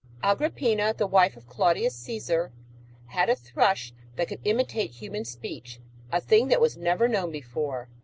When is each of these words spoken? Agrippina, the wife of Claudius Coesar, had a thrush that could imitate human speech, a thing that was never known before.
Agrippina, 0.23 0.95
the 0.97 1.05
wife 1.05 1.37
of 1.37 1.45
Claudius 1.47 1.95
Coesar, 1.95 2.51
had 3.09 3.29
a 3.29 3.35
thrush 3.35 3.93
that 4.15 4.29
could 4.29 4.39
imitate 4.45 4.89
human 4.89 5.23
speech, 5.23 5.79
a 6.11 6.19
thing 6.19 6.47
that 6.47 6.59
was 6.59 6.75
never 6.75 7.07
known 7.07 7.29
before. 7.31 7.87